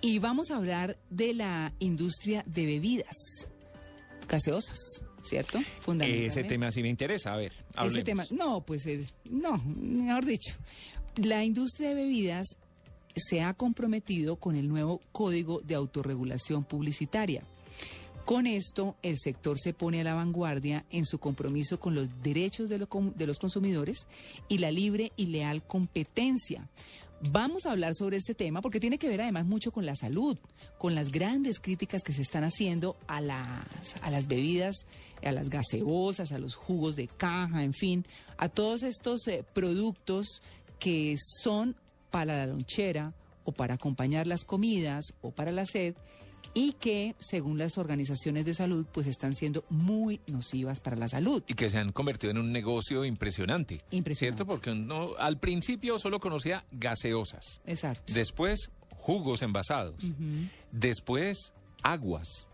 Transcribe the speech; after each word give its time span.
Y 0.00 0.18
vamos 0.18 0.50
a 0.50 0.56
hablar 0.56 0.96
de 1.10 1.34
la 1.34 1.72
industria 1.78 2.42
de 2.46 2.64
bebidas 2.64 3.16
gaseosas, 4.26 4.78
¿cierto? 5.22 5.58
Ese 6.00 6.44
tema 6.44 6.70
sí 6.70 6.82
me 6.82 6.88
interesa, 6.88 7.34
a 7.34 7.36
ver, 7.36 7.52
hablemos. 7.74 7.96
Ese 7.96 8.04
tema, 8.04 8.24
no, 8.30 8.62
pues 8.62 8.86
eh, 8.86 9.06
no, 9.24 9.58
mejor 9.58 10.24
dicho, 10.24 10.54
la 11.16 11.44
industria 11.44 11.90
de 11.90 11.96
bebidas 11.96 12.46
se 13.14 13.42
ha 13.42 13.52
comprometido 13.54 14.36
con 14.36 14.56
el 14.56 14.68
nuevo 14.68 15.00
Código 15.12 15.60
de 15.60 15.74
Autorregulación 15.74 16.64
Publicitaria. 16.64 17.42
Con 18.30 18.46
esto, 18.46 18.94
el 19.02 19.18
sector 19.18 19.58
se 19.58 19.74
pone 19.74 20.00
a 20.00 20.04
la 20.04 20.14
vanguardia 20.14 20.84
en 20.92 21.04
su 21.04 21.18
compromiso 21.18 21.80
con 21.80 21.96
los 21.96 22.08
derechos 22.22 22.68
de, 22.68 22.78
los 22.78 23.38
consumidores 23.40 24.06
y 24.48 24.58
la 24.58 24.70
libre 24.70 25.10
y 25.16 25.26
leal 25.26 25.64
competencia. 25.64 26.68
Vamos 27.20 27.66
a 27.66 27.72
hablar 27.72 27.96
sobre 27.96 28.18
este 28.18 28.36
tema 28.36 28.62
porque 28.62 28.78
tiene 28.78 28.98
que 28.98 29.08
ver 29.08 29.22
además 29.22 29.46
mucho 29.46 29.72
con 29.72 29.84
la 29.84 29.96
salud, 29.96 30.38
con 30.78 30.94
las 30.94 31.10
grandes 31.10 31.58
críticas 31.58 32.04
que 32.04 32.12
se 32.12 32.22
están 32.22 32.44
haciendo 32.44 32.96
a 33.08 33.20
las, 33.20 33.96
a 34.00 34.12
las 34.12 34.28
bebidas, 34.28 34.86
a 35.24 35.32
las 35.32 35.50
gaseosas, 35.50 36.30
a 36.30 36.38
los 36.38 36.54
jugos 36.54 36.94
de 36.94 37.08
caja, 37.08 37.64
en 37.64 37.74
fin, 37.74 38.06
a 38.36 38.48
todos 38.48 38.84
estos 38.84 39.26
eh, 39.26 39.44
productos 39.52 40.40
que 40.78 41.16
son 41.42 41.74
para 42.12 42.36
la 42.36 42.46
lonchera 42.46 43.12
o 43.42 43.50
para 43.50 43.74
acompañar 43.74 44.28
las 44.28 44.44
comidas 44.44 45.14
o 45.20 45.32
para 45.32 45.50
la 45.50 45.66
sed 45.66 45.96
y 46.54 46.72
que, 46.74 47.14
según 47.18 47.58
las 47.58 47.78
organizaciones 47.78 48.44
de 48.44 48.54
salud, 48.54 48.86
pues 48.92 49.06
están 49.06 49.34
siendo 49.34 49.64
muy 49.70 50.20
nocivas 50.26 50.80
para 50.80 50.96
la 50.96 51.08
salud. 51.08 51.42
Y 51.46 51.54
que 51.54 51.70
se 51.70 51.78
han 51.78 51.92
convertido 51.92 52.32
en 52.32 52.38
un 52.38 52.52
negocio 52.52 53.04
impresionante. 53.04 53.78
Impresionante. 53.90 54.44
¿Cierto? 54.44 54.46
Porque 54.46 54.70
uno 54.70 55.10
al 55.18 55.38
principio 55.38 55.98
solo 55.98 56.18
conocía 56.18 56.64
gaseosas. 56.72 57.60
Exacto. 57.66 58.12
Después, 58.12 58.70
jugos 58.90 59.42
envasados. 59.42 60.02
Después, 60.72 61.52
aguas. 61.82 62.49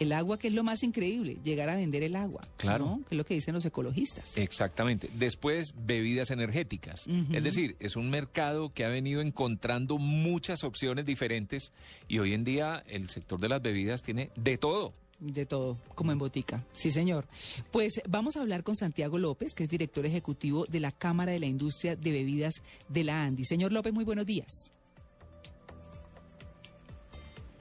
El 0.00 0.12
agua, 0.12 0.38
que 0.38 0.48
es 0.48 0.54
lo 0.54 0.64
más 0.64 0.82
increíble, 0.82 1.36
llegar 1.44 1.68
a 1.68 1.74
vender 1.74 2.02
el 2.02 2.16
agua. 2.16 2.48
Claro. 2.56 3.00
Que 3.06 3.14
es 3.14 3.18
lo 3.18 3.24
que 3.24 3.34
dicen 3.34 3.54
los 3.54 3.66
ecologistas. 3.66 4.36
Exactamente. 4.38 5.10
Después, 5.14 5.74
bebidas 5.76 6.30
energéticas. 6.30 7.06
Es 7.32 7.44
decir, 7.44 7.76
es 7.80 7.96
un 7.96 8.08
mercado 8.08 8.72
que 8.72 8.86
ha 8.86 8.88
venido 8.88 9.20
encontrando 9.20 9.98
muchas 9.98 10.64
opciones 10.64 11.04
diferentes 11.04 11.72
y 12.08 12.18
hoy 12.18 12.32
en 12.32 12.44
día 12.44 12.82
el 12.86 13.10
sector 13.10 13.38
de 13.38 13.50
las 13.50 13.60
bebidas 13.60 14.02
tiene 14.02 14.30
de 14.36 14.56
todo. 14.56 14.94
De 15.18 15.44
todo, 15.44 15.76
como 15.94 16.12
en 16.12 16.18
botica. 16.18 16.64
Sí, 16.72 16.90
señor. 16.90 17.28
Pues 17.70 18.00
vamos 18.08 18.38
a 18.38 18.40
hablar 18.40 18.64
con 18.64 18.76
Santiago 18.76 19.18
López, 19.18 19.52
que 19.52 19.64
es 19.64 19.68
director 19.68 20.06
ejecutivo 20.06 20.64
de 20.64 20.80
la 20.80 20.92
Cámara 20.92 21.32
de 21.32 21.40
la 21.40 21.46
Industria 21.46 21.94
de 21.94 22.10
Bebidas 22.10 22.54
de 22.88 23.04
la 23.04 23.22
ANDI. 23.22 23.44
Señor 23.44 23.70
López, 23.70 23.92
muy 23.92 24.04
buenos 24.04 24.24
días. 24.24 24.72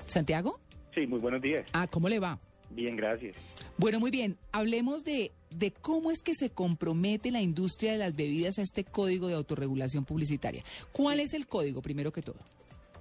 ¿Santiago? 0.06 0.62
Sí, 1.00 1.08
muy 1.08 1.20
buenos 1.20 1.42
días. 1.42 1.64
Ah, 1.72 1.88
¿cómo 1.90 2.10
le 2.10 2.20
va? 2.20 2.38
Bien, 2.72 2.98
gracias. 2.98 3.38
Bueno, 3.78 4.02
muy 4.02 4.12
bien. 4.12 4.36
Hablemos 4.52 5.06
de, 5.06 5.32
de 5.50 5.72
cómo 5.72 6.12
es 6.12 6.22
que 6.22 6.34
se 6.34 6.50
compromete 6.50 7.32
la 7.32 7.42
industria 7.42 7.94
de 7.94 8.00
las 8.00 8.18
bebidas 8.18 8.60
a 8.60 8.64
este 8.64 8.84
código 8.84 9.30
de 9.30 9.36
autorregulación 9.36 10.04
publicitaria. 10.04 10.62
¿Cuál 10.92 11.22
es 11.22 11.34
el 11.34 11.48
código, 11.48 11.82
primero 11.82 12.12
que 12.12 12.22
todo? 12.22 12.36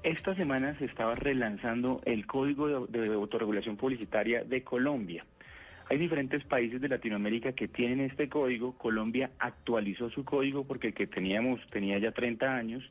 Esta 0.05 0.37
semana 0.37 0.79
se 0.79 0.85
estaba 0.85 1.17
relanzando 1.17 2.01
el 2.05 2.25
Código 2.25 2.87
de, 2.87 3.01
de, 3.01 3.15
Autorregulación 3.15 3.77
Publicitaria 3.77 4.45
de 4.45 4.63
Colombia. 4.63 5.27
Hay 5.91 5.99
diferentes 5.99 6.45
países 6.45 6.81
de 6.81 6.89
Latinoamérica 6.89 7.51
que 7.53 7.67
tienen 7.67 8.01
este 8.03 8.29
código. 8.29 8.79
Colombia 8.79 9.33
actualizó 9.41 10.09
su 10.11 10.25
código 10.25 10.63
porque 10.63 10.89
el 10.89 10.95
que 10.95 11.09
teníamos 11.09 11.61
tenía 11.71 11.99
ya 11.99 12.13
30 12.13 12.47
años. 12.47 12.85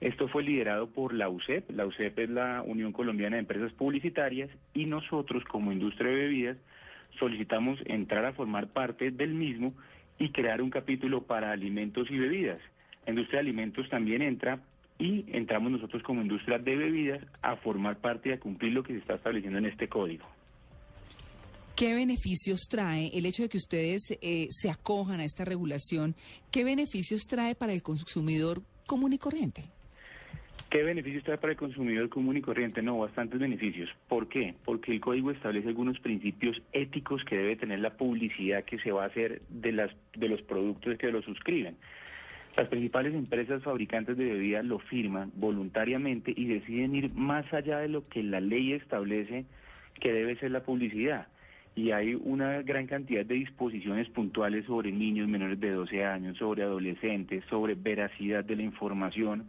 Esto 0.00 0.28
fue 0.28 0.42
liderado 0.42 0.88
por 0.88 1.14
la 1.14 1.28
UCEP. 1.28 1.70
La 1.70 1.86
UCEP 1.86 2.18
es 2.18 2.30
la 2.30 2.62
Unión 2.62 2.92
Colombiana 2.92 3.36
de 3.36 3.40
Empresas 3.40 3.72
Publicitarias 3.72 4.50
y 4.74 4.86
nosotros 4.86 5.42
como 5.44 5.72
industria 5.72 6.10
de 6.10 6.16
bebidas 6.16 6.56
solicitamos 7.18 7.78
entrar 7.86 8.24
a 8.26 8.32
formar 8.32 8.68
parte 8.68 9.10
del 9.10 9.34
mismo 9.34 9.72
y 10.18 10.30
crear 10.30 10.60
un 10.60 10.70
capítulo 10.70 11.22
para 11.22 11.50
alimentos 11.50 12.10
y 12.10 12.18
bebidas. 12.18 12.60
La 13.06 13.12
industria 13.12 13.38
de 13.38 13.48
alimentos 13.48 13.88
también 13.88 14.22
entra 14.22 14.60
y 14.98 15.24
entramos 15.28 15.70
nosotros 15.72 16.02
como 16.02 16.22
industria 16.22 16.58
de 16.58 16.76
bebidas 16.76 17.22
a 17.42 17.56
formar 17.56 17.98
parte 17.98 18.30
y 18.30 18.32
a 18.32 18.40
cumplir 18.40 18.72
lo 18.72 18.82
que 18.82 18.94
se 18.94 18.98
está 19.00 19.14
estableciendo 19.14 19.58
en 19.58 19.66
este 19.66 19.88
código. 19.88 20.26
¿Qué 21.74 21.94
beneficios 21.94 22.68
trae 22.70 23.10
el 23.12 23.26
hecho 23.26 23.42
de 23.42 23.50
que 23.50 23.58
ustedes 23.58 24.16
eh, 24.22 24.48
se 24.50 24.70
acojan 24.70 25.20
a 25.20 25.24
esta 25.24 25.44
regulación? 25.44 26.14
¿Qué 26.50 26.64
beneficios 26.64 27.24
trae 27.28 27.54
para 27.54 27.74
el 27.74 27.82
consumidor 27.82 28.62
común 28.86 29.12
y 29.12 29.18
corriente? 29.18 29.64
¿Qué 30.76 30.82
beneficios 30.82 31.24
trae 31.24 31.38
para 31.38 31.52
el 31.52 31.58
consumidor 31.58 32.10
común 32.10 32.36
y 32.36 32.42
corriente? 32.42 32.82
No, 32.82 32.98
bastantes 32.98 33.40
beneficios. 33.40 33.88
¿Por 34.08 34.28
qué? 34.28 34.52
Porque 34.62 34.92
el 34.92 35.00
código 35.00 35.30
establece 35.30 35.68
algunos 35.68 35.98
principios 36.00 36.60
éticos 36.74 37.24
que 37.24 37.34
debe 37.34 37.56
tener 37.56 37.78
la 37.78 37.96
publicidad 37.96 38.62
que 38.62 38.78
se 38.80 38.92
va 38.92 39.04
a 39.04 39.06
hacer 39.06 39.40
de, 39.48 39.72
las, 39.72 39.90
de 40.14 40.28
los 40.28 40.42
productos 40.42 40.98
que 40.98 41.10
lo 41.10 41.22
suscriben. 41.22 41.78
Las 42.58 42.68
principales 42.68 43.14
empresas 43.14 43.62
fabricantes 43.62 44.18
de 44.18 44.26
bebidas 44.26 44.66
lo 44.66 44.78
firman 44.78 45.32
voluntariamente 45.36 46.34
y 46.36 46.44
deciden 46.44 46.94
ir 46.94 47.10
más 47.14 47.50
allá 47.54 47.78
de 47.78 47.88
lo 47.88 48.06
que 48.08 48.22
la 48.22 48.40
ley 48.40 48.74
establece 48.74 49.46
que 49.98 50.12
debe 50.12 50.36
ser 50.36 50.50
la 50.50 50.62
publicidad. 50.62 51.28
Y 51.74 51.92
hay 51.92 52.20
una 52.22 52.60
gran 52.60 52.86
cantidad 52.86 53.24
de 53.24 53.36
disposiciones 53.36 54.10
puntuales 54.10 54.66
sobre 54.66 54.92
niños 54.92 55.26
menores 55.26 55.58
de 55.58 55.70
12 55.70 56.04
años, 56.04 56.36
sobre 56.36 56.64
adolescentes, 56.64 57.44
sobre 57.48 57.74
veracidad 57.76 58.44
de 58.44 58.56
la 58.56 58.62
información, 58.62 59.46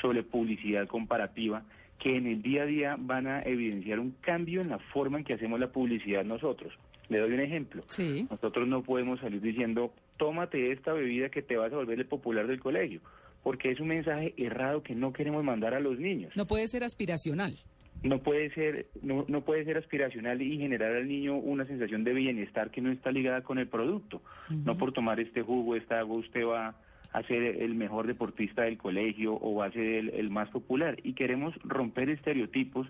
sobre 0.00 0.22
publicidad 0.22 0.86
comparativa, 0.86 1.62
que 1.98 2.16
en 2.16 2.26
el 2.26 2.42
día 2.42 2.62
a 2.62 2.66
día 2.66 2.96
van 2.98 3.26
a 3.26 3.42
evidenciar 3.42 3.98
un 3.98 4.12
cambio 4.20 4.60
en 4.60 4.68
la 4.68 4.78
forma 4.78 5.18
en 5.18 5.24
que 5.24 5.34
hacemos 5.34 5.58
la 5.58 5.68
publicidad 5.72 6.24
nosotros. 6.24 6.72
Le 7.08 7.18
doy 7.18 7.32
un 7.32 7.40
ejemplo. 7.40 7.82
Sí. 7.88 8.26
Nosotros 8.30 8.68
no 8.68 8.82
podemos 8.82 9.18
salir 9.20 9.40
diciendo, 9.40 9.92
tómate 10.16 10.72
esta 10.72 10.92
bebida 10.92 11.30
que 11.30 11.42
te 11.42 11.56
vas 11.56 11.72
a 11.72 11.76
volver 11.76 11.98
el 11.98 12.06
popular 12.06 12.46
del 12.46 12.60
colegio, 12.60 13.00
porque 13.42 13.70
es 13.70 13.80
un 13.80 13.88
mensaje 13.88 14.34
errado 14.36 14.82
que 14.82 14.94
no 14.94 15.12
queremos 15.12 15.42
mandar 15.42 15.74
a 15.74 15.80
los 15.80 15.98
niños. 15.98 16.36
No 16.36 16.46
puede 16.46 16.68
ser 16.68 16.84
aspiracional. 16.84 17.56
No 18.02 18.20
puede 18.20 18.50
ser, 18.50 18.86
no, 19.02 19.24
no 19.26 19.40
puede 19.40 19.64
ser 19.64 19.76
aspiracional 19.76 20.40
y 20.40 20.56
generar 20.56 20.94
al 20.94 21.08
niño 21.08 21.36
una 21.36 21.64
sensación 21.64 22.04
de 22.04 22.12
bienestar 22.12 22.70
que 22.70 22.80
no 22.80 22.92
está 22.92 23.10
ligada 23.10 23.42
con 23.42 23.58
el 23.58 23.66
producto. 23.66 24.22
Uh 24.50 24.52
-huh. 24.52 24.64
No 24.66 24.78
por 24.78 24.92
tomar 24.92 25.18
este 25.18 25.42
jugo, 25.42 25.74
esta 25.74 25.98
agua, 25.98 26.18
usted 26.18 26.44
va 26.44 26.76
a 27.12 27.22
ser 27.22 27.42
el 27.42 27.74
mejor 27.74 28.06
deportista 28.06 28.62
del 28.62 28.76
colegio 28.78 29.38
o 29.40 29.54
va 29.54 29.66
a 29.66 29.72
ser 29.72 29.86
el, 29.86 30.10
el 30.10 30.30
más 30.30 30.48
popular. 30.50 30.98
Y 31.02 31.14
queremos 31.14 31.54
romper 31.64 32.10
estereotipos 32.10 32.86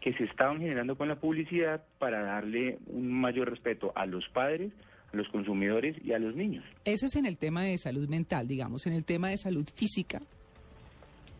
que 0.00 0.12
se 0.14 0.24
estaban 0.24 0.58
generando 0.60 0.96
con 0.96 1.08
la 1.08 1.16
publicidad 1.16 1.84
para 1.98 2.22
darle 2.22 2.78
un 2.86 3.12
mayor 3.20 3.50
respeto 3.50 3.92
a 3.94 4.06
los 4.06 4.28
padres, 4.28 4.72
a 5.12 5.16
los 5.16 5.28
consumidores 5.28 5.96
y 6.04 6.12
a 6.12 6.18
los 6.18 6.34
niños. 6.36 6.64
Eso 6.84 7.06
es 7.06 7.16
en 7.16 7.26
el 7.26 7.36
tema 7.36 7.62
de 7.64 7.76
salud 7.78 8.08
mental, 8.08 8.46
digamos, 8.46 8.86
en 8.86 8.92
el 8.92 9.04
tema 9.04 9.30
de 9.30 9.38
salud 9.38 9.66
física. 9.74 10.20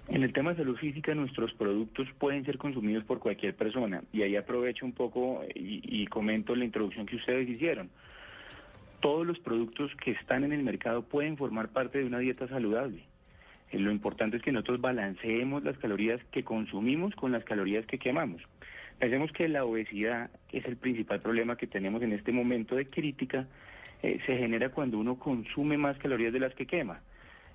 En 0.09 0.23
el 0.23 0.33
tema 0.33 0.51
de 0.51 0.57
salud 0.57 0.77
física, 0.77 1.15
nuestros 1.15 1.53
productos 1.53 2.09
pueden 2.19 2.45
ser 2.45 2.57
consumidos 2.57 3.05
por 3.05 3.19
cualquier 3.19 3.55
persona. 3.55 4.03
Y 4.11 4.23
ahí 4.23 4.37
aprovecho 4.37 4.87
un 4.87 4.93
poco 4.93 5.43
y, 5.55 5.83
y 5.85 6.07
comento 6.07 6.57
la 6.57 6.65
introducción 6.65 7.05
que 7.05 7.17
ustedes 7.17 7.49
hicieron. 7.49 7.91
Todos 9.01 9.27
los 9.27 9.39
productos 9.39 9.95
que 10.03 10.11
están 10.13 10.45
en 10.45 10.53
el 10.53 10.63
mercado 10.63 11.03
pueden 11.03 11.37
formar 11.37 11.69
parte 11.69 11.99
de 11.99 12.05
una 12.05 12.19
dieta 12.19 12.49
saludable. 12.49 13.05
Eh, 13.71 13.79
lo 13.79 13.91
importante 13.91 14.37
es 14.37 14.43
que 14.43 14.53
nosotros 14.53 14.81
balanceemos 14.81 15.63
las 15.63 15.79
calorías 15.79 16.21
que 16.33 16.43
consumimos 16.43 17.15
con 17.15 17.33
las 17.33 17.45
calorías 17.45 17.87
que 17.87 17.99
quemamos. 17.99 18.43
Pensemos 18.99 19.31
que 19.33 19.49
la 19.49 19.65
obesidad 19.65 20.31
es 20.53 20.65
el 20.65 20.77
principal 20.77 21.21
problema 21.21 21.57
que 21.57 21.69
tenemos 21.69 22.03
en 22.03 22.13
este 22.13 22.33
momento 22.33 22.75
de 22.75 22.87
crítica. 22.87 23.47
Eh, 24.03 24.21
se 24.27 24.37
genera 24.37 24.71
cuando 24.71 24.99
uno 24.99 25.19
consume 25.19 25.77
más 25.77 25.97
calorías 25.99 26.33
de 26.33 26.41
las 26.41 26.55
que 26.55 26.67
quema. 26.67 27.01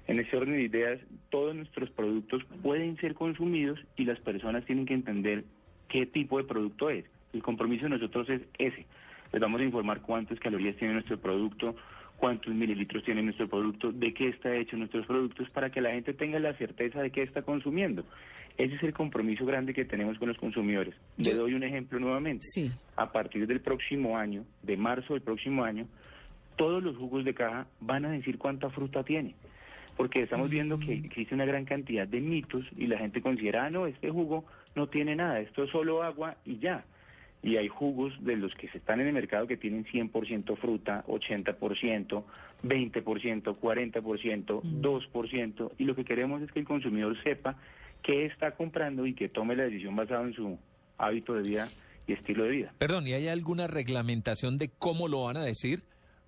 En 0.07 0.19
ese 0.19 0.35
orden 0.35 0.55
de 0.55 0.63
ideas, 0.63 0.99
todos 1.29 1.55
nuestros 1.55 1.89
productos 1.91 2.43
pueden 2.61 2.97
ser 2.97 3.13
consumidos 3.13 3.79
y 3.95 4.05
las 4.05 4.19
personas 4.19 4.65
tienen 4.65 4.85
que 4.85 4.93
entender 4.93 5.45
qué 5.87 6.05
tipo 6.05 6.37
de 6.37 6.43
producto 6.43 6.89
es. 6.89 7.05
El 7.33 7.41
compromiso 7.41 7.83
de 7.83 7.89
nosotros 7.89 8.29
es 8.29 8.41
ese. 8.57 8.85
Les 9.33 9.41
vamos 9.41 9.61
a 9.61 9.63
informar 9.63 10.01
cuántas 10.01 10.39
calorías 10.39 10.75
tiene 10.75 10.93
nuestro 10.93 11.17
producto, 11.19 11.75
cuántos 12.17 12.53
mililitros 12.53 13.03
tiene 13.03 13.23
nuestro 13.23 13.49
producto, 13.49 13.91
de 13.91 14.13
qué 14.13 14.29
está 14.29 14.55
hecho 14.55 14.77
nuestros 14.77 15.07
productos, 15.07 15.49
para 15.49 15.71
que 15.71 15.81
la 15.81 15.89
gente 15.89 16.13
tenga 16.13 16.39
la 16.39 16.53
certeza 16.53 17.01
de 17.01 17.09
qué 17.09 17.23
está 17.23 17.41
consumiendo. 17.41 18.05
Ese 18.59 18.75
es 18.75 18.83
el 18.83 18.93
compromiso 18.93 19.43
grande 19.43 19.73
que 19.73 19.85
tenemos 19.85 20.19
con 20.19 20.27
los 20.27 20.37
consumidores. 20.37 20.93
Le 21.17 21.33
doy 21.33 21.55
un 21.55 21.63
ejemplo 21.63 21.97
nuevamente. 21.97 22.45
Sí. 22.45 22.71
A 22.95 23.11
partir 23.11 23.47
del 23.47 23.59
próximo 23.59 24.19
año, 24.19 24.45
de 24.61 24.77
marzo 24.77 25.13
del 25.13 25.23
próximo 25.23 25.63
año, 25.63 25.87
todos 26.55 26.83
los 26.83 26.95
jugos 26.95 27.25
de 27.25 27.33
caja 27.33 27.65
van 27.81 28.05
a 28.05 28.11
decir 28.11 28.37
cuánta 28.37 28.69
fruta 28.69 29.03
tiene. 29.03 29.33
Porque 29.97 30.21
estamos 30.21 30.51
viendo 30.51 30.77
que 30.77 30.93
existe 30.93 31.33
una 31.33 31.45
gran 31.45 31.65
cantidad 31.65 32.07
de 32.07 32.21
mitos 32.21 32.63
y 32.77 32.85
la 32.85 32.99
gente 32.99 33.19
considera, 33.19 33.65
ah, 33.65 33.69
no, 33.71 33.87
este 33.87 34.11
jugo 34.11 34.45
no 34.75 34.85
tiene 34.87 35.15
nada, 35.15 35.39
esto 35.39 35.63
es 35.63 35.71
solo 35.71 36.03
agua 36.03 36.37
y 36.45 36.59
ya 36.59 36.85
y 37.43 37.57
hay 37.57 37.67
jugos 37.67 38.13
de 38.23 38.37
los 38.37 38.55
que 38.55 38.69
se 38.69 38.77
están 38.77 39.01
en 39.01 39.07
el 39.07 39.13
mercado 39.13 39.45
que 39.45 39.57
tienen 39.57 39.85
100% 39.85 40.57
fruta, 40.57 41.03
80%, 41.07 42.23
20%, 42.63 43.59
40%, 43.59 44.61
2%, 44.61 45.71
y 45.77 45.83
lo 45.83 45.95
que 45.95 46.05
queremos 46.05 46.41
es 46.41 46.51
que 46.51 46.59
el 46.59 46.65
consumidor 46.65 47.21
sepa 47.21 47.57
qué 48.01 48.25
está 48.25 48.51
comprando 48.51 49.05
y 49.05 49.13
que 49.13 49.27
tome 49.27 49.55
la 49.57 49.63
decisión 49.63 49.95
basada 49.95 50.23
en 50.23 50.33
su 50.33 50.57
hábito 50.97 51.33
de 51.33 51.41
vida 51.41 51.69
y 52.07 52.13
estilo 52.13 52.45
de 52.45 52.49
vida. 52.49 52.73
Perdón, 52.77 53.07
¿y 53.07 53.13
hay 53.13 53.27
alguna 53.27 53.67
reglamentación 53.67 54.57
de 54.57 54.69
cómo 54.69 55.09
lo 55.09 55.23
van 55.23 55.37
a 55.37 55.43
decir? 55.43 55.83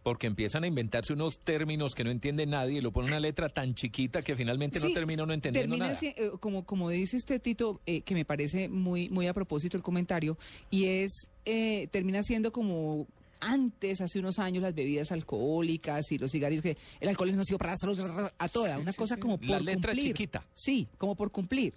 Porque 0.06 0.28
empiezan 0.28 0.64
a 0.64 0.68
inventarse 0.68 1.14
unos 1.14 1.40
términos 1.40 1.96
que 1.96 2.04
no 2.04 2.12
entiende 2.12 2.46
nadie 2.46 2.78
y 2.78 2.82
lo 2.82 2.92
ponen 2.92 3.10
una 3.10 3.20
letra 3.20 3.50
tan 3.50 3.74
chiquita 3.74 4.22
que 4.22 4.36
finalmente 4.36 4.80
no 4.80 4.92
termina 4.92 5.24
uno 5.24 5.34
entendiendo 5.34 5.76
nada. 5.78 5.98
eh, 6.00 6.14
como, 6.40 6.64
como 6.64 6.92
dice 6.92 7.18
usted, 7.18 7.42
Tito, 7.42 7.82
eh, 7.88 8.02
que 8.02 8.14
me 8.14 8.24
parece 8.24 8.70
muy, 8.70 9.10
muy 9.10 9.26
a 9.26 9.34
propósito 9.34 9.78
el 9.78 9.82
comentario, 9.82 10.38
y 10.70 10.86
es, 10.86 11.28
eh, 11.46 11.88
termina 11.90 12.22
siendo 12.22 12.52
como 12.52 13.08
antes, 13.40 14.00
hace 14.00 14.20
unos 14.20 14.38
años, 14.38 14.62
las 14.62 14.76
bebidas 14.76 15.12
alcohólicas 15.12 16.12
y 16.12 16.20
los 16.20 16.32
cigarrillos, 16.32 16.62
que 16.62 16.78
el 17.00 17.10
alcohol 17.10 17.30
es 17.30 17.36
nocivo 17.36 17.58
para 17.58 17.72
la 17.72 17.78
salud, 17.78 18.00
a 18.38 18.48
toda, 18.50 18.76
Sí, 18.76 18.82
una 18.82 18.92
sí, 18.92 18.98
cosa 19.00 19.16
sí. 19.16 19.22
como 19.22 19.40
por 19.40 19.50
La 19.50 19.60
letra 19.60 19.92
cumplir. 19.94 20.14
chiquita. 20.14 20.46
Sí, 20.54 20.88
como 21.00 21.16
por 21.16 21.32
cumplir. 21.32 21.74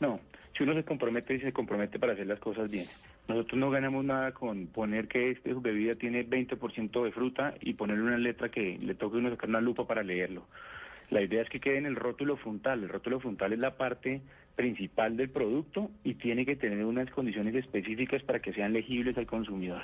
No, 0.00 0.20
si 0.56 0.64
uno 0.64 0.74
se 0.74 0.84
compromete 0.84 1.34
y 1.34 1.40
se 1.40 1.52
compromete 1.52 1.98
para 1.98 2.14
hacer 2.14 2.26
las 2.26 2.40
cosas 2.40 2.70
bien. 2.70 2.86
Nosotros 3.28 3.58
no 3.58 3.70
ganamos 3.70 4.04
nada 4.04 4.32
con 4.32 4.66
poner 4.66 5.08
que 5.08 5.30
esta 5.30 5.50
bebida 5.54 5.94
tiene 5.94 6.26
20% 6.26 7.04
de 7.04 7.12
fruta 7.12 7.54
y 7.60 7.74
ponerle 7.74 8.02
una 8.02 8.18
letra 8.18 8.48
que 8.48 8.78
le 8.80 8.94
toque 8.94 9.18
uno 9.18 9.30
sacar 9.30 9.48
una 9.48 9.60
lupa 9.60 9.86
para 9.86 10.02
leerlo. 10.02 10.46
La 11.10 11.22
idea 11.22 11.42
es 11.42 11.48
que 11.48 11.60
quede 11.60 11.78
en 11.78 11.86
el 11.86 11.96
rótulo 11.96 12.36
frontal. 12.36 12.82
El 12.82 12.88
rótulo 12.88 13.20
frontal 13.20 13.52
es 13.52 13.58
la 13.58 13.76
parte 13.76 14.20
principal 14.56 15.16
del 15.16 15.30
producto 15.30 15.90
y 16.04 16.14
tiene 16.14 16.44
que 16.44 16.56
tener 16.56 16.84
unas 16.84 17.10
condiciones 17.10 17.54
específicas 17.54 18.22
para 18.22 18.40
que 18.40 18.52
sean 18.52 18.72
legibles 18.72 19.16
al 19.18 19.26
consumidor. 19.26 19.82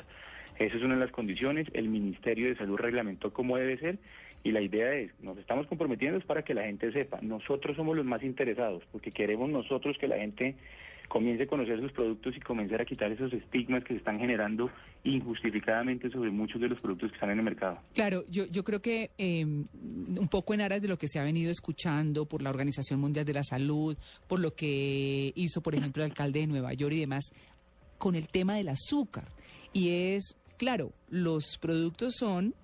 Esa 0.59 0.77
es 0.77 0.83
una 0.83 0.95
de 0.95 1.01
las 1.01 1.11
condiciones. 1.11 1.69
El 1.73 1.89
Ministerio 1.89 2.49
de 2.49 2.57
Salud 2.57 2.77
reglamentó 2.77 3.33
cómo 3.33 3.57
debe 3.57 3.77
ser 3.79 3.99
y 4.46 4.52
la 4.52 4.60
idea 4.60 4.94
es, 4.94 5.10
nos 5.20 5.37
estamos 5.38 5.66
comprometiendo 5.66 6.19
es 6.19 6.25
para 6.25 6.44
que 6.44 6.54
la 6.54 6.62
gente 6.62 6.93
sepa. 6.93 7.19
Nosotros 7.20 7.75
somos 7.75 7.96
los 7.96 8.06
más 8.06 8.22
interesados 8.22 8.84
porque 8.93 9.10
queremos 9.10 9.50
nosotros 9.50 9.96
que 9.98 10.06
la 10.06 10.19
gente 10.19 10.54
comience 11.08 11.43
a 11.43 11.46
conocer 11.48 11.81
sus 11.81 11.90
productos 11.90 12.37
y 12.37 12.40
comenzar 12.40 12.81
a 12.81 12.84
quitar 12.84 13.10
esos 13.10 13.32
estigmas 13.32 13.82
que 13.82 13.94
se 13.94 13.98
están 13.98 14.20
generando 14.20 14.70
injustificadamente 15.02 16.10
sobre 16.10 16.31
muchos 16.31 16.60
de 16.60 16.69
los 16.69 16.78
productos 16.78 17.10
que 17.10 17.16
están 17.16 17.31
en 17.31 17.38
el 17.38 17.44
mercado. 17.44 17.81
Claro, 17.93 18.22
yo, 18.28 18.46
yo 18.46 18.62
creo 18.62 18.81
que 18.81 19.10
eh, 19.19 19.44
un 19.44 20.28
poco 20.31 20.54
en 20.54 20.60
aras 20.60 20.81
de 20.81 20.87
lo 20.87 20.96
que 20.96 21.08
se 21.08 21.19
ha 21.19 21.25
venido 21.25 21.50
escuchando 21.50 22.26
por 22.26 22.40
la 22.40 22.50
Organización 22.50 23.00
Mundial 23.00 23.25
de 23.25 23.34
la 23.34 23.43
Salud, 23.43 23.96
por 24.28 24.38
lo 24.38 24.54
que 24.54 25.32
hizo, 25.34 25.60
por 25.60 25.75
ejemplo, 25.75 26.04
el 26.04 26.10
alcalde 26.10 26.40
de 26.40 26.46
Nueva 26.46 26.72
York 26.72 26.94
y 26.94 27.00
demás, 27.00 27.32
con 27.98 28.14
el 28.14 28.28
tema 28.28 28.54
del 28.54 28.69
azúcar. 28.69 29.25
Y 29.72 29.90
es, 29.90 30.37
claro, 30.56 30.93
los 31.08 31.58
productos 31.60 32.14
son 32.16 32.54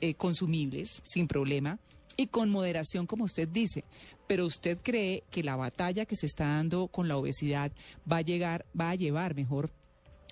eh, 0.00 0.14
consumibles 0.14 1.00
sin 1.04 1.28
problema 1.28 1.78
y 2.16 2.28
con 2.28 2.50
moderación, 2.50 3.06
como 3.06 3.24
usted 3.24 3.48
dice. 3.48 3.84
Pero 4.26 4.46
usted 4.46 4.78
cree 4.82 5.22
que 5.30 5.42
la 5.42 5.56
batalla 5.56 6.06
que 6.06 6.16
se 6.16 6.26
está 6.26 6.46
dando 6.46 6.88
con 6.88 7.08
la 7.08 7.16
obesidad 7.16 7.72
va 8.10 8.18
a 8.18 8.22
llegar, 8.22 8.64
va 8.78 8.90
a 8.90 8.94
llevar 8.94 9.34
mejor 9.34 9.70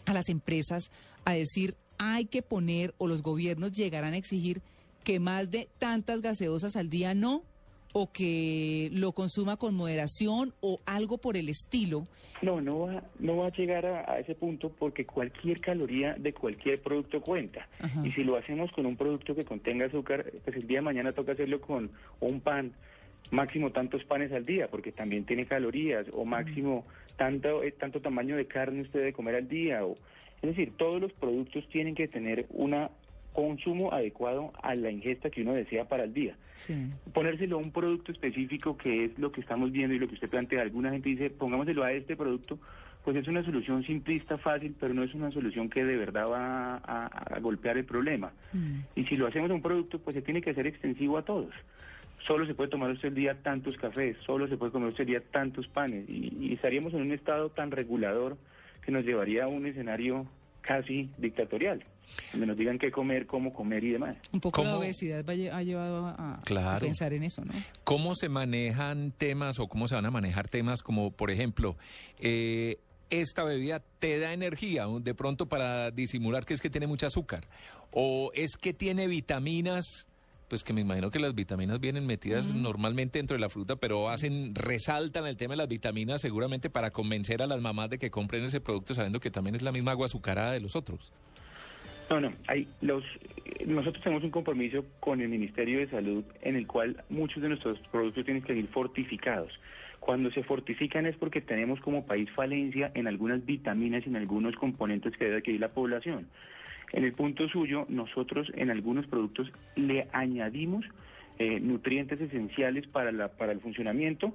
a 0.07 0.15
las 0.15 0.29
empresas 0.29 0.91
a 1.25 1.33
decir 1.35 1.77
hay 1.99 2.27
que 2.27 2.43
poner 2.43 2.95
o 2.99 3.07
los 3.07 3.23
gobiernos 3.23 3.73
llegarán 3.73 4.15
a 4.15 4.17
exigir 4.17 4.63
que 5.05 5.21
más 5.21 5.51
de 5.51 5.69
tantas 5.79 6.23
gaseosas 6.23 6.77
al 6.77 6.91
día 6.91 7.15
no 7.15 7.43
o 7.97 8.11
que 8.11 8.91
lo 8.93 9.13
consuma 9.13 9.57
con 9.57 9.77
moderación 9.77 10.53
o 10.61 10.81
algo 10.85 11.19
por 11.19 11.37
el 11.37 11.49
estilo. 11.49 12.09
No, 12.43 12.61
no 12.61 12.81
va, 12.81 13.05
no 13.21 13.37
va 13.37 13.47
a 13.47 13.53
llegar 13.53 13.87
a, 13.87 14.13
a 14.13 14.19
ese 14.19 14.35
punto 14.35 14.69
porque 14.69 15.07
cualquier 15.07 15.61
caloría 15.61 16.15
de 16.15 16.33
cualquier 16.33 16.83
producto 16.83 17.21
cuenta. 17.21 17.69
Ajá. 17.79 18.05
Y 18.05 18.11
si 18.11 18.25
lo 18.25 18.37
hacemos 18.37 18.73
con 18.73 18.85
un 18.85 18.97
producto 18.97 19.37
que 19.37 19.45
contenga 19.45 19.87
azúcar, 19.87 20.27
pues 20.45 20.57
el 20.57 20.67
día 20.67 20.79
de 20.79 20.83
mañana 20.83 21.13
toca 21.13 21.33
hacerlo 21.33 21.61
con 21.61 21.93
un 22.19 22.41
pan, 22.41 22.73
máximo 23.31 23.71
tantos 23.71 24.03
panes 24.05 24.33
al 24.33 24.45
día, 24.45 24.67
porque 24.69 24.91
también 24.91 25.25
tiene 25.25 25.47
calorías, 25.47 26.05
o 26.13 26.25
máximo 26.25 26.85
tanto, 27.17 27.63
eh, 27.63 27.71
tanto 27.71 28.01
tamaño 28.01 28.37
de 28.37 28.47
carne 28.47 28.83
usted 28.83 28.99
debe 28.99 29.13
comer 29.13 29.37
al 29.37 29.49
día. 29.49 29.87
O, 29.87 29.97
es 30.43 30.51
decir, 30.51 30.73
todos 30.77 31.01
los 31.01 31.13
productos 31.13 31.67
tienen 31.69 31.95
que 31.95 32.09
tener 32.09 32.47
un 32.51 32.75
consumo 33.35 33.93
adecuado 33.93 34.53
a 34.63 34.75
la 34.75 34.91
ingesta 34.91 35.29
que 35.29 35.43
uno 35.43 35.53
desea 35.53 35.85
para 35.87 36.05
el 36.05 36.15
día 36.15 36.37
Sí. 36.55 36.73
ponérselo 37.13 37.57
a 37.57 37.59
un 37.59 37.73
producto 37.73 38.13
específico 38.13 38.77
que 38.79 39.05
es 39.07 39.19
lo 39.19 39.31
que 39.33 39.41
estamos 39.43 39.71
viendo 39.73 39.95
y 39.95 39.99
lo 39.99 40.07
que 40.09 40.15
usted 40.15 40.31
plantea. 40.31 40.63
Alguna 40.63 40.91
gente 40.91 41.09
dice, 41.11 41.29
pongámoselo 41.29 41.83
a 41.83 41.93
este 41.93 42.17
producto, 42.17 42.59
pues 43.05 43.17
es 43.17 43.27
una 43.29 43.45
solución 43.45 43.83
simplista, 43.85 44.39
fácil, 44.39 44.75
pero 44.81 44.95
no 44.95 45.03
es 45.03 45.13
una 45.15 45.31
solución 45.33 45.69
que 45.69 45.85
de 45.85 45.97
verdad 45.97 46.27
va 46.31 46.77
a, 46.77 47.07
a 47.07 47.41
golpear 47.41 47.77
el 47.77 47.85
problema. 47.85 48.33
Mm. 48.53 48.79
Y 48.95 49.05
si 49.05 49.17
lo 49.17 49.27
hacemos 49.27 49.51
a 49.51 49.55
un 49.55 49.61
producto, 49.63 49.99
pues 49.99 50.15
se 50.15 50.23
tiene 50.23 50.41
que 50.41 50.51
hacer 50.51 50.67
extensivo 50.67 51.19
a 51.19 51.25
todos. 51.25 51.53
Solo 52.27 52.47
se 52.47 52.55
puede 52.55 52.71
tomar 52.71 52.91
usted 52.93 53.09
el 53.09 53.15
día 53.17 53.35
tantos 53.43 53.77
cafés, 53.77 54.17
solo 54.25 54.49
se 54.49 54.57
puede 54.57 54.73
comer 54.73 54.89
usted 54.91 55.03
el 55.03 55.09
día 55.09 55.21
tantos 55.33 55.67
panes. 55.69 56.09
Y, 56.09 56.33
y 56.41 56.55
estaríamos 56.55 56.95
en 56.95 57.03
un 57.03 57.13
estado 57.13 57.51
tan 57.51 57.71
regulador 57.73 58.39
que 58.87 58.93
nos 58.93 59.05
llevaría 59.05 59.45
a 59.45 59.49
un 59.49 59.67
escenario 59.67 60.25
casi 60.63 61.11
dictatorial, 61.19 61.85
donde 62.33 62.47
nos 62.47 62.57
digan 62.57 62.79
qué 62.79 62.91
comer, 62.91 63.27
cómo 63.27 63.53
comer 63.53 63.85
y 63.85 63.93
demás. 63.93 64.17
Un 64.33 64.41
poco 64.41 64.65
la 64.65 64.79
obesidad 64.79 65.25
va 65.25 65.33
ha 65.33 65.63
llevado 65.63 66.07
a, 66.07 66.41
pensar 66.81 67.13
en 67.13 67.25
eso, 67.25 67.45
¿no? 67.45 67.53
¿Cómo 67.85 68.15
se 68.15 68.29
manejan 68.29 69.13
temas 69.13 69.59
o 69.59 69.69
cómo 69.69 69.89
se 69.89 69.95
van 69.95 70.07
a 70.07 70.11
manejar 70.11 70.49
temas 70.49 70.83
como, 70.83 71.11
por 71.11 71.31
ejemplo, 71.31 71.77
eh, 72.19 72.79
esta 73.11 73.45
bebida 73.45 73.83
te 73.99 74.19
da 74.19 74.33
energía, 74.33 74.87
de 75.01 75.15
pronto 75.15 75.47
para 75.47 75.91
disimular 75.91 76.45
que 76.45 76.55
es 76.55 76.61
que 76.61 76.71
tiene 76.71 76.87
mucho 76.87 77.07
azúcar? 77.07 77.47
¿O 77.91 78.31
es 78.35 78.57
que 78.57 78.73
tiene 78.73 79.07
vitaminas? 79.07 80.07
Pues 80.49 80.63
que 80.63 80.73
me 80.73 80.83
imagino 80.83 81.11
que 81.11 81.19
las 81.19 81.35
vitaminas 81.35 81.81
vienen 81.81 82.07
metidas 82.07 82.55
normalmente 82.55 83.19
dentro 83.19 83.35
de 83.35 83.41
la 83.41 83.49
fruta, 83.49 83.77
pero 83.77 84.11
hacen, 84.11 84.55
resaltan 84.55 85.27
el 85.27 85.37
tema 85.37 85.53
de 85.53 85.59
las 85.59 85.69
vitaminas 85.69 86.21
seguramente 86.21 86.71
para 86.71 86.91
convencer 86.91 87.43
a 87.43 87.47
las 87.47 87.61
mamás 87.61 87.91
de 87.91 87.99
que 87.99 88.11
compren 88.11 88.45
ese 88.45 88.61
producto 88.61 88.95
sabiendo 88.95 89.21
que 89.21 89.31
también 89.31 89.57
es 89.57 89.63
la 89.63 89.73
misma 89.73 89.93
agua 89.93 90.07
azucarada 90.07 90.53
de 90.53 90.61
los 90.61 90.77
otros. 90.77 91.13
No, 92.11 92.21
no. 92.21 92.33
Hay 92.47 92.69
los, 92.81 93.05
nosotros 93.67 94.03
tenemos 94.03 94.25
un 94.25 94.31
compromiso 94.31 94.85
con 95.01 95.21
el 95.21 95.29
Ministerio 95.29 95.79
de 95.79 95.89
Salud 95.89 96.25
en 96.43 96.57
el 96.57 96.67
cual 96.67 97.03
muchos 97.09 97.43
de 97.43 97.49
nuestros 97.49 97.79
productos 97.91 98.25
tienen 98.25 98.43
que 98.43 98.55
ir 98.55 98.69
fortificados. 98.69 99.53
Cuando 100.01 100.31
se 100.31 100.43
fortifican 100.43 101.07
es 101.07 101.17
porque 101.17 101.41
tenemos 101.41 101.81
como 101.81 102.05
país 102.05 102.31
falencia 102.33 102.91
en 102.95 103.07
algunas 103.07 103.45
vitaminas 103.47 104.03
y 104.05 104.11
en 104.11 104.17
algunos 104.17 104.55
componentes 104.57 105.17
que 105.17 105.25
debe 105.25 105.39
adquirir 105.39 105.61
la 105.61 105.71
población. 105.71 106.27
En 106.93 107.05
el 107.05 107.15
punto 107.15 107.49
suyo, 107.49 107.87
nosotros 107.89 108.53
en 108.55 108.71
algunos 108.71 109.07
productos 109.07 109.51
le 109.77 110.07
añadimos 110.13 110.85
eh, 111.39 111.59
nutrientes 111.59 112.21
esenciales 112.21 112.87
para, 112.87 113.13
la, 113.13 113.29
para 113.29 113.53
el 113.53 113.61
funcionamiento, 113.61 114.35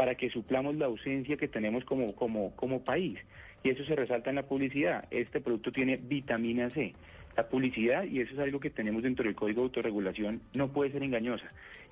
para 0.00 0.14
que 0.14 0.30
suplamos 0.30 0.76
la 0.76 0.86
ausencia 0.86 1.36
que 1.36 1.46
tenemos 1.46 1.84
como, 1.84 2.14
como, 2.14 2.56
como 2.56 2.82
país. 2.82 3.18
Y 3.62 3.68
eso 3.68 3.84
se 3.84 3.94
resalta 3.94 4.30
en 4.30 4.36
la 4.36 4.44
publicidad. 4.44 5.04
Este 5.10 5.42
producto 5.42 5.72
tiene 5.72 5.98
vitamina 5.98 6.70
C. 6.70 6.94
La 7.36 7.46
publicidad, 7.50 8.04
y 8.04 8.20
eso 8.20 8.32
es 8.32 8.38
algo 8.38 8.60
que 8.60 8.70
tenemos 8.70 9.02
dentro 9.02 9.26
del 9.26 9.34
Código 9.34 9.60
de 9.60 9.66
Autorregulación, 9.66 10.40
no 10.54 10.72
puede 10.72 10.92
ser 10.92 11.02
engañosa. 11.02 11.44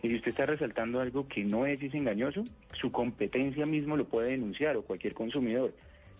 Y 0.02 0.08
si 0.08 0.14
usted 0.14 0.30
está 0.30 0.46
resaltando 0.46 1.00
algo 1.00 1.28
que 1.28 1.44
no 1.44 1.66
es, 1.66 1.82
es 1.82 1.92
engañoso, 1.92 2.46
su 2.80 2.90
competencia 2.90 3.66
mismo 3.66 3.94
lo 3.94 4.06
puede 4.06 4.30
denunciar 4.30 4.78
o 4.78 4.82
cualquier 4.84 5.12
consumidor. 5.12 5.74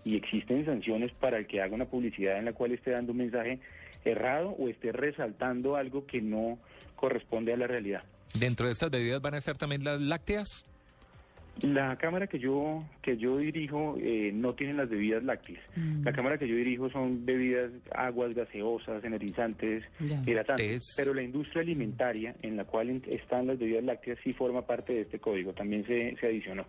Y 0.04 0.14
existen 0.16 0.66
sanciones 0.66 1.10
para 1.12 1.38
el 1.38 1.46
que 1.46 1.62
haga 1.62 1.74
una 1.74 1.86
publicidad 1.86 2.38
en 2.38 2.44
la 2.44 2.52
cual 2.52 2.72
esté 2.72 2.90
dando 2.90 3.12
un 3.12 3.18
mensaje 3.18 3.60
errado 4.04 4.50
o 4.50 4.68
esté 4.68 4.92
resaltando 4.92 5.76
algo 5.76 6.04
que 6.04 6.20
no 6.20 6.58
corresponde 6.96 7.54
a 7.54 7.56
la 7.56 7.66
realidad. 7.66 8.02
¿Dentro 8.38 8.66
de 8.66 8.72
estas 8.72 8.90
bebidas 8.90 9.22
van 9.22 9.32
a 9.32 9.38
estar 9.38 9.56
también 9.56 9.84
las 9.84 10.02
lácteas? 10.02 10.67
La 11.62 11.96
cámara 11.96 12.26
que 12.26 12.38
yo 12.38 12.84
que 13.02 13.16
yo 13.16 13.38
dirijo 13.38 13.96
eh, 14.00 14.30
no 14.32 14.54
tiene 14.54 14.74
las 14.74 14.88
bebidas 14.88 15.24
lácteas. 15.24 15.60
La 16.02 16.12
cámara 16.12 16.38
que 16.38 16.46
yo 16.46 16.54
dirijo 16.54 16.90
son 16.90 17.24
bebidas, 17.24 17.70
aguas 17.94 18.34
gaseosas, 18.34 19.02
energizantes, 19.04 19.84
hidratantes. 20.26 20.94
Pero 20.96 21.14
la 21.14 21.22
industria 21.22 21.62
alimentaria 21.62 22.34
en 22.42 22.56
la 22.56 22.64
cual 22.64 23.02
están 23.06 23.46
las 23.46 23.58
bebidas 23.58 23.84
lácteas 23.84 24.18
sí 24.22 24.32
forma 24.32 24.66
parte 24.66 24.92
de 24.92 25.00
este 25.02 25.18
código. 25.18 25.52
También 25.52 25.86
se, 25.86 26.16
se 26.20 26.26
adicionó. 26.26 26.64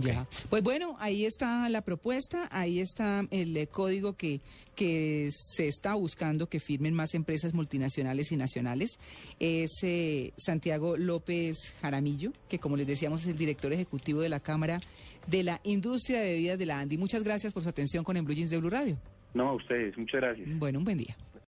Ya. 0.00 0.26
Pues 0.50 0.62
bueno, 0.62 0.96
ahí 0.98 1.24
está 1.24 1.68
la 1.68 1.82
propuesta, 1.82 2.48
ahí 2.50 2.80
está 2.80 3.24
el 3.30 3.56
eh, 3.56 3.66
código 3.68 4.16
que, 4.16 4.40
que 4.74 5.30
se 5.32 5.68
está 5.68 5.94
buscando 5.94 6.48
que 6.48 6.58
firmen 6.60 6.92
más 6.92 7.14
empresas 7.14 7.54
multinacionales 7.54 8.32
y 8.32 8.36
nacionales. 8.36 8.98
Es 9.38 9.70
eh, 9.82 10.32
Santiago 10.36 10.96
López 10.96 11.56
Jaramillo, 11.80 12.32
que 12.48 12.58
como 12.58 12.76
les 12.76 12.86
decíamos 12.86 13.22
es 13.22 13.28
el 13.28 13.38
director 13.38 13.72
ejecutivo 13.72 14.20
de 14.20 14.28
la 14.28 14.40
Cámara 14.40 14.80
de 15.26 15.42
la 15.42 15.60
Industria 15.64 16.20
de 16.20 16.32
Bebidas 16.32 16.58
de 16.58 16.66
la 16.66 16.80
ANDI. 16.80 16.98
Muchas 16.98 17.22
gracias 17.22 17.52
por 17.52 17.62
su 17.62 17.68
atención 17.68 18.04
con 18.04 18.16
el 18.16 18.22
Blue 18.22 18.34
Jeans 18.34 18.50
de 18.50 18.58
Blue 18.58 18.70
Radio. 18.70 18.96
No, 19.34 19.50
a 19.50 19.54
ustedes. 19.54 19.96
Muchas 19.96 20.20
gracias. 20.20 20.48
Bueno, 20.58 20.78
un 20.78 20.84
buen 20.84 20.98
día. 20.98 21.16